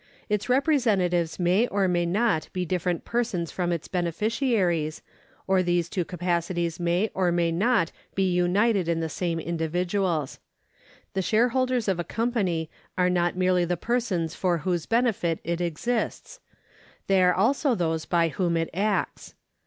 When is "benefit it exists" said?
14.87-16.39